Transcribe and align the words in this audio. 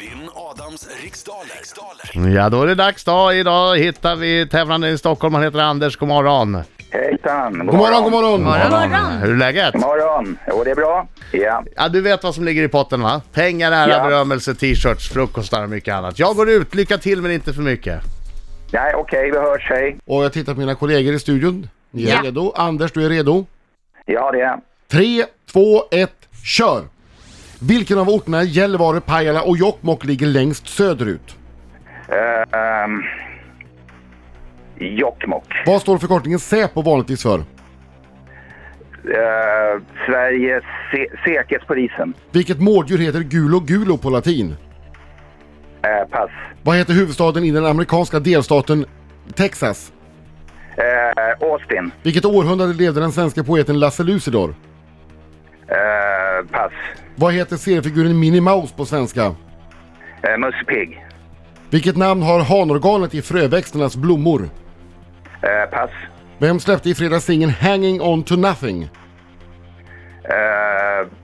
Vinn 0.00 0.28
Adams 0.34 0.88
riksdaler. 1.02 1.44
riksdaler. 1.56 2.36
Ja, 2.36 2.48
då 2.48 2.62
är 2.62 2.66
det 2.66 2.74
dags 2.74 3.04
då. 3.04 3.32
Idag 3.32 3.78
hittar 3.78 4.16
vi 4.16 4.46
tävlande 4.48 4.88
i 4.88 4.98
Stockholm. 4.98 5.34
Han 5.34 5.42
heter 5.42 5.58
Anders. 5.58 5.96
God 5.96 6.08
morgon. 6.08 6.62
Hejsan! 6.90 7.52
God 7.58 7.66
God 7.66 7.74
morgon, 7.76 8.02
god 8.02 8.12
morgon! 8.12 8.42
Morgon, 8.42 8.70
morgon. 8.90 9.18
Hur 9.22 9.30
är 9.32 9.36
läget? 9.36 9.72
God 9.72 9.82
morgon! 9.82 10.38
Jo, 10.48 10.64
det 10.64 10.70
är 10.70 10.74
bra. 10.74 11.06
Ja. 11.32 11.64
Ja, 11.76 11.88
du 11.88 12.00
vet 12.00 12.22
vad 12.24 12.34
som 12.34 12.44
ligger 12.44 12.62
i 12.62 12.68
potten 12.68 13.02
va? 13.02 13.22
Pengar, 13.32 13.72
ära, 13.72 13.90
Ja. 13.90 14.04
berömmelse, 14.04 14.54
t-shirts, 14.54 15.08
frukostar 15.08 15.62
och 15.62 15.70
mycket 15.70 15.94
annat. 15.94 16.18
Jag 16.18 16.36
går 16.36 16.50
ut. 16.50 16.74
Lycka 16.74 16.98
till 16.98 17.22
men 17.22 17.30
inte 17.32 17.52
för 17.52 17.62
mycket. 17.62 18.00
Nej, 18.72 18.94
okej, 18.94 19.30
vi 19.30 19.38
hörs. 19.38 19.66
Hej. 19.70 19.96
Och 20.06 20.24
jag 20.24 20.32
tittar 20.32 20.54
på 20.54 20.60
mina 20.60 20.74
kollegor 20.74 21.14
i 21.14 21.18
studion. 21.18 21.68
Ni 21.90 22.04
är 22.04 22.14
Ja. 22.14 22.22
redo? 22.22 22.52
Anders, 22.56 22.92
du 22.92 23.04
är 23.04 23.08
redo? 23.08 23.46
Ja, 24.06 24.30
det 24.32 24.40
är 24.40 24.56
Tre, 24.88 25.24
två, 25.52 25.82
ett, 25.90 26.28
kör! 26.44 26.82
Vilken 27.62 27.98
av 27.98 28.08
orterna 28.08 28.42
Gällivare, 28.42 29.00
Pajala 29.00 29.42
och 29.42 29.56
Jokkmokk 29.56 30.04
ligger 30.04 30.26
längst 30.26 30.68
söderut? 30.68 31.36
uh, 32.08 32.58
um, 32.84 33.02
Jokkmokk. 34.78 35.62
Vad 35.66 35.80
står 35.82 35.98
förkortningen 35.98 36.38
Säpo 36.38 36.82
vanligtvis 36.82 37.22
för? 37.22 37.38
Uh, 37.38 37.44
Sveriges 40.06 40.64
se- 40.92 41.10
Säkerhetspolisen. 41.24 42.14
Vilket 42.30 42.60
mårddjur 42.60 42.98
heter 42.98 43.20
Gulo 43.20 43.60
Gulo 43.60 43.96
på 43.98 44.10
latin? 44.10 44.46
Uh, 44.50 46.08
pass. 46.10 46.30
Vad 46.62 46.76
heter 46.76 46.92
huvudstaden 46.94 47.44
i 47.44 47.50
den 47.50 47.66
amerikanska 47.66 48.20
delstaten 48.20 48.86
Texas? 49.34 49.92
Uh, 50.78 51.48
Austin. 51.50 51.90
Vilket 52.02 52.24
århundrade 52.24 52.72
levde 52.74 53.00
den 53.00 53.12
svenska 53.12 53.44
poeten 53.44 53.78
Lasse 53.78 54.02
Lucidor? 54.02 54.48
Uh, 54.48 56.46
pass. 56.50 56.72
Vad 57.16 57.32
heter 57.34 57.56
seriefiguren 57.56 58.18
Minnie 58.20 58.40
Mouse 58.40 58.74
på 58.76 58.84
svenska? 58.86 59.26
Uh, 59.26 59.34
Musse 60.38 60.64
Pigg. 60.66 61.06
Vilket 61.70 61.96
namn 61.96 62.22
har 62.22 62.40
hanorganet 62.40 63.14
i 63.14 63.22
fröväxternas 63.22 63.96
blommor? 63.96 64.40
Uh, 64.42 65.70
pass. 65.70 65.90
Vem 66.38 66.60
släppte 66.60 66.90
i 66.90 66.94
fredags 66.94 67.24
singeln 67.24 67.52
Hanging 67.60 68.00
On 68.00 68.22
To 68.22 68.36
Nothing? 68.36 68.82
Uh, 68.82 68.88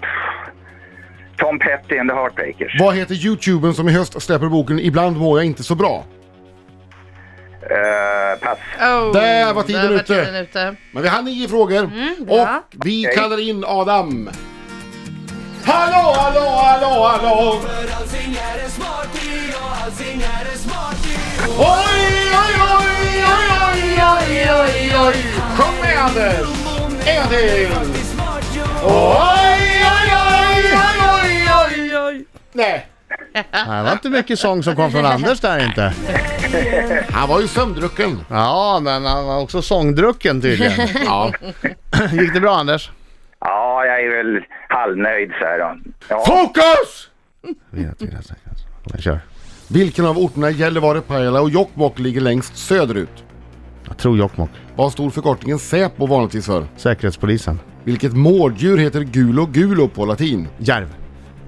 pff. 0.00 0.08
Tom 1.38 1.58
Petty 1.58 1.98
and 1.98 2.10
the 2.10 2.14
Heartbreakers. 2.16 2.80
Vad 2.80 2.96
heter 2.96 3.14
youtubern 3.14 3.74
som 3.74 3.88
i 3.88 3.92
höst 3.92 4.22
släpper 4.22 4.48
boken 4.48 4.78
Ibland 4.80 5.16
mår 5.16 5.38
jag 5.38 5.46
inte 5.46 5.62
så 5.62 5.74
bra? 5.74 6.04
Uh, 7.62 8.40
pass. 8.40 8.58
Oh, 8.80 9.12
Där 9.12 9.54
var 9.54 9.62
tiden 9.62 9.82
där 9.82 9.94
ute. 9.94 10.04
tiden 10.24 10.34
ute. 10.34 10.76
Men 10.92 11.02
vi 11.02 11.08
har 11.08 11.22
nio 11.22 11.48
frågor 11.48 11.90
bra. 12.24 12.62
och 12.72 12.84
vi 12.84 13.04
kallar 13.16 13.48
in 13.48 13.64
Adam. 13.66 14.30
Hallå, 15.66 16.12
hallå, 16.16 16.50
hallå, 16.50 17.08
hallå! 17.08 17.60
Oj, 21.58 21.66
oj, 22.32 22.54
oj, 22.60 22.86
oj, 23.00 23.56
oj, 23.64 24.02
oj, 24.02 24.50
oj, 24.50 24.92
oj! 25.06 25.14
Sjung 25.56 25.80
med 25.82 25.98
Anders! 25.98 26.48
En 27.06 27.16
gång 27.16 27.28
till! 27.30 27.68
Oj, 28.84 29.84
oj, 29.84 30.10
oj, 30.14 30.74
oj, 31.22 31.48
oj, 31.66 31.98
oj! 31.98 32.24
Nej, 32.52 32.86
Det 33.52 33.82
var 33.84 33.92
inte 33.92 34.08
mycket 34.08 34.38
sång 34.38 34.62
som 34.62 34.76
kom 34.76 34.90
från 34.92 35.06
Anders 35.06 35.40
där 35.40 35.64
inte. 35.64 35.92
han 37.12 37.28
var 37.28 37.40
ju 37.40 37.48
sömndrucken. 37.48 38.24
Ja, 38.30 38.80
men 38.82 39.04
han 39.04 39.26
var 39.26 39.40
också 39.40 39.62
sångdrucken 39.62 40.40
tydligen. 40.42 40.88
Ja. 41.04 41.32
Gick 42.12 42.34
det 42.34 42.40
bra 42.40 42.56
Anders? 42.56 42.90
Ja, 43.86 43.98
jag 43.98 44.18
är 44.18 44.24
väl 44.24 44.44
halvnöjd 44.68 45.30
så 45.40 45.44
här 45.44 45.58
då. 45.58 45.76
Ja. 46.08 46.24
Fokus! 46.26 47.10
Jag 48.92 49.00
kör. 49.00 49.20
Vilken 49.68 50.06
av 50.06 50.18
orterna 50.18 50.50
Gällivare, 50.50 51.00
Pajala 51.00 51.40
och 51.40 51.50
Jokkmokk 51.50 51.98
ligger 51.98 52.20
längst 52.20 52.56
söderut? 52.56 53.24
Jag 53.86 53.98
tror 53.98 54.18
Jokkmokk. 54.18 54.50
Vad 54.76 54.92
stod 54.92 55.14
förkortningen 55.14 55.58
Säpo 55.58 56.06
vanligtvis 56.06 56.46
för? 56.46 56.66
Säkerhetspolisen. 56.76 57.60
Vilket 57.84 58.12
mårddjur 58.12 58.78
heter 58.78 59.00
Gulo 59.00 59.46
Gulo 59.46 59.88
på 59.88 60.04
latin? 60.04 60.48
Järv. 60.58 60.94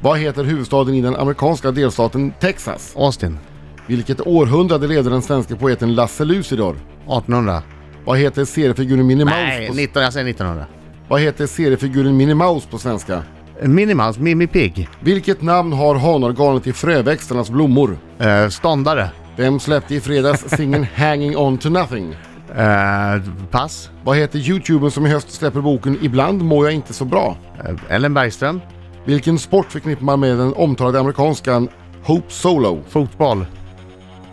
Vad 0.00 0.18
heter 0.18 0.44
huvudstaden 0.44 0.94
i 0.94 1.02
den 1.02 1.16
amerikanska 1.16 1.70
delstaten 1.70 2.32
Texas? 2.40 2.94
Austin. 2.96 3.38
Vilket 3.86 4.20
århundrade 4.20 4.86
levde 4.86 5.10
den 5.10 5.22
svenska 5.22 5.56
poeten 5.56 5.94
Lasse 5.94 6.24
Lucidor? 6.24 6.76
1800. 7.02 7.62
Vad 8.04 8.18
heter 8.18 8.44
seriefiguren 8.44 9.06
Minnie 9.06 9.24
Mouse 9.24 9.36
Nej, 9.36 9.68
på, 9.68 9.74
19, 9.74 10.02
jag 10.02 10.12
säger 10.12 10.30
1900. 10.30 10.66
Vad 11.08 11.20
heter 11.20 11.46
seriefiguren 11.46 12.16
Minnie 12.16 12.34
Mouse 12.34 12.68
på 12.68 12.78
svenska? 12.78 13.22
Minimouse, 13.62 14.20
Mimmi 14.20 14.46
Pigg. 14.46 14.88
Vilket 15.00 15.42
namn 15.42 15.72
har 15.72 15.94
hanorganet 15.94 16.66
i 16.66 16.72
fröväxternas 16.72 17.50
blommor? 17.50 17.98
Eh, 18.18 18.48
ståndare. 18.48 19.08
Vem 19.36 19.60
släppte 19.60 19.94
i 19.94 20.00
fredags 20.00 20.44
singeln 20.56 20.86
Hanging 20.94 21.36
On 21.36 21.58
To 21.58 21.68
Nothing? 21.68 22.16
Eh, 22.56 23.22
pass. 23.50 23.90
Vad 24.04 24.16
heter 24.16 24.38
youtubern 24.38 24.90
som 24.90 25.06
i 25.06 25.10
höst 25.10 25.30
släpper 25.30 25.60
boken 25.60 25.98
Ibland 26.02 26.42
mår 26.42 26.66
jag 26.66 26.74
inte 26.74 26.92
så 26.92 27.04
bra? 27.04 27.36
Eh, 27.64 27.94
Ellen 27.94 28.14
Bergström. 28.14 28.60
Vilken 29.04 29.38
sport 29.38 29.72
förknippar 29.72 30.04
man 30.04 30.20
med 30.20 30.38
den 30.38 30.52
omtalade 30.54 31.00
amerikanskan 31.00 31.68
Hope 32.02 32.32
Solo? 32.32 32.82
Fotboll. 32.88 33.46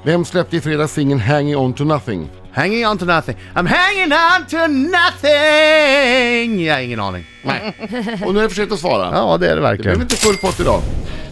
Vem 0.03 0.26
släppte 0.26 0.58
i 0.58 0.62
fredags 0.62 0.94
singeln 0.94 1.20
Hanging 1.20 1.58
On 1.58 1.74
To 1.74 1.84
Nothing? 1.84 2.30
Hanging 2.53 2.86
on 2.86 2.98
to 2.98 3.06
nothing. 3.06 3.36
I'm 3.56 3.68
hanging 3.68 4.12
on 4.12 4.46
to 4.48 4.68
nothing! 4.68 6.41
Jag 6.72 6.78
har 6.78 6.84
ingen 6.84 7.00
aning. 7.00 7.24
Nej. 7.44 7.74
Och 8.26 8.34
nu 8.34 8.40
är 8.40 8.44
det 8.44 8.50
för 8.50 8.56
sent 8.56 8.72
att 8.72 8.80
svara. 8.80 9.09
Ja, 9.14 9.38
det 9.38 9.46
är 9.46 9.50
det 9.50 9.56
Det 9.56 9.59
blev 9.62 9.70
verkligen. 9.72 10.02
inte 10.02 10.16
full 10.16 10.36
pott 10.38 10.59
idag. 10.59 10.82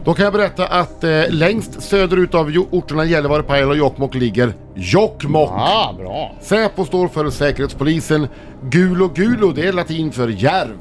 Då 0.04 0.14
kan 0.14 0.24
jag 0.24 0.34
berätta 0.34 0.68
att 0.68 1.04
eh, 1.04 1.22
längst 1.30 1.82
söderut 1.82 2.36
av 2.36 2.52
jo- 2.52 2.68
orterna 2.72 3.06
Gällivare, 3.06 3.44
Pajala 3.44 3.72
och 3.72 3.78
Jokkmokk 3.78 4.16
ligger 4.16 4.54
Jokkmokk. 4.76 5.50
Ah, 5.54 5.94
bra. 5.98 6.36
Säpo 6.42 6.86
står 6.86 7.08
för 7.08 7.30
Säkerhetspolisen. 7.30 8.28
Gulo 8.70 9.08
Gulo, 9.08 9.52
det 9.52 9.68
är 9.68 9.74
latin 9.74 10.12
för 10.12 10.28
järv. 10.28 10.78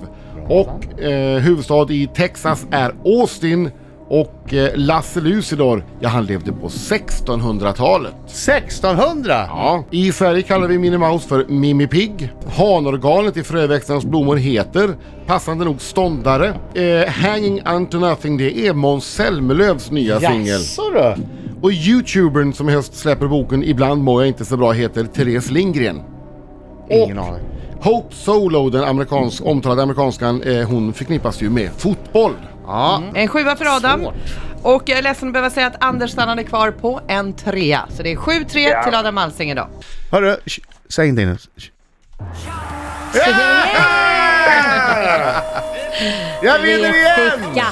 Och 0.49 1.03
eh, 1.03 1.39
huvudstad 1.39 1.87
i 1.93 2.09
Texas 2.15 2.67
är 2.71 2.93
Austin. 3.05 3.71
Och 4.11 4.55
eh, 4.55 4.71
Lasse 4.75 5.21
Lucidor, 5.21 5.85
ja 6.01 6.09
han 6.09 6.27
levde 6.27 6.53
på 6.53 6.69
1600-talet. 6.69 8.15
1600? 8.27 9.33
Ja. 9.49 9.85
I 9.91 10.13
Sverige 10.13 10.43
kallar 10.43 10.69
vi 10.69 10.79
Minnie 10.79 10.99
Mouse 10.99 11.29
för 11.29 11.45
Mimmi 11.49 11.87
Pigg. 11.87 12.33
Hanorganet 12.57 13.37
i 13.37 13.43
fröväxternas 13.43 14.05
blommor 14.05 14.37
heter, 14.37 14.97
passande 15.27 15.65
nog, 15.65 15.81
Ståndare. 15.81 16.55
Eh, 16.75 17.09
Hanging 17.09 17.63
Unto 17.67 17.99
Nothing, 17.99 18.37
det 18.37 18.59
är 18.59 18.73
Måns 18.73 19.05
Zelmerlöws 19.05 19.91
nya 19.91 20.21
singel. 20.21 20.47
Jaså 20.47 20.83
du? 20.91 21.15
Och 21.63 21.73
youtubern 21.73 22.53
som 22.53 22.69
i 22.69 22.73
höst 22.73 22.95
släpper 22.95 23.27
boken 23.27 23.65
Ibland 23.65 24.03
mår 24.03 24.23
jag 24.23 24.29
inte 24.29 24.45
så 24.45 24.57
bra 24.57 24.73
heter 24.73 25.05
Therese 25.05 25.51
Lindgren. 25.51 26.03
Ingen 26.91 27.19
aning. 27.19 27.43
Hope 27.81 28.15
Solo, 28.15 28.71
den 28.71 28.85
amerikansk, 28.85 29.47
omtalade 29.47 29.83
amerikanskan, 29.83 30.43
eh, 30.43 30.69
hon 30.69 30.93
förknippas 30.93 31.43
ju 31.43 31.51
med 31.51 31.71
fotboll. 31.77 32.33
Ja, 32.69 33.03
En 33.15 33.29
sjua 33.29 33.57
för 33.57 33.77
Adam. 33.77 34.01
Svårt. 34.01 34.15
Och 34.63 34.83
jag 34.87 34.99
är 34.99 35.03
ledsen 35.03 35.29
att 35.29 35.33
behöva 35.33 35.51
säga 35.51 35.67
att 35.67 35.85
Anders 35.85 36.11
stannade 36.11 36.45
kvar 36.45 36.71
på 36.71 37.01
en 37.09 37.33
trea. 37.33 37.87
Så 37.97 38.03
det 38.03 38.13
är 38.13 38.17
7-3 38.17 38.59
Ja. 38.59 38.83
till 38.85 38.95
Adam 38.95 39.19
Alsing 39.19 39.51
idag. 39.51 39.69
hörru, 40.11 40.37
sh- 40.47 40.61
säg 40.89 41.09
inte 41.09 41.23
in 41.23 41.37
Sh- 41.39 41.71
Jag 46.43 46.59
vinner 46.59 46.95
igen! 46.95 47.41
Ja! 47.55 47.65